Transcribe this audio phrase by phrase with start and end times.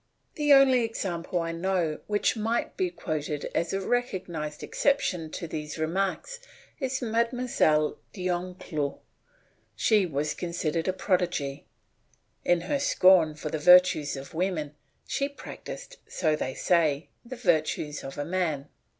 [0.33, 5.77] The only example I know which might be quoted as a recognised exception to these
[5.77, 6.39] remarks
[6.79, 7.99] is Mlle.
[8.11, 8.99] de L'Enclos; and
[9.75, 11.67] she was considered a prodigy.
[12.43, 14.73] In her scorn for the virtues of women,
[15.05, 18.69] she practised, so they say, the virtues of a man.